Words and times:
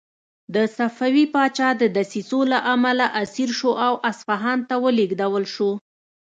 د 0.53 0.55
صفوي 0.75 1.25
پاچا 1.33 1.69
د 1.81 1.83
دسیسو 1.97 2.39
له 2.51 2.59
امله 2.73 3.05
اسیر 3.23 3.49
شو 3.59 3.71
او 3.87 3.93
اصفهان 4.11 4.59
ته 4.69 4.75
ولېږدول 4.83 5.45
شو. 5.53 5.71